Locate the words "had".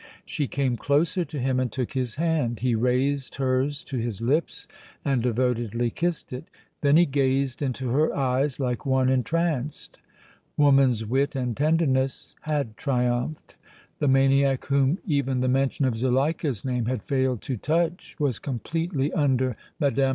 12.41-12.77, 16.87-17.03